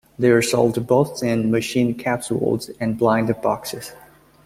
[0.17, 3.93] They are sold both in machine capsules and blind boxes.